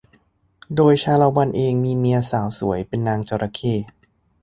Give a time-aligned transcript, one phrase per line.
[0.75, 3.73] โดยชาละวันเองมีเมียสาวสวยเป็นนางจระเข้